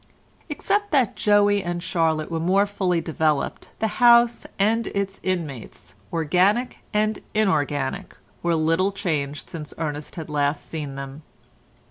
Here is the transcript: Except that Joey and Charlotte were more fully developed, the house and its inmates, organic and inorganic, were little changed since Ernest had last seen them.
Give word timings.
Except 0.49 0.89
that 0.89 1.15
Joey 1.15 1.61
and 1.63 1.83
Charlotte 1.83 2.31
were 2.31 2.39
more 2.39 2.65
fully 2.65 3.01
developed, 3.01 3.71
the 3.77 3.85
house 4.01 4.47
and 4.57 4.87
its 4.87 5.19
inmates, 5.21 5.93
organic 6.11 6.79
and 6.91 7.19
inorganic, 7.35 8.17
were 8.41 8.55
little 8.55 8.91
changed 8.91 9.47
since 9.51 9.75
Ernest 9.77 10.15
had 10.15 10.27
last 10.27 10.67
seen 10.67 10.95
them. 10.95 11.21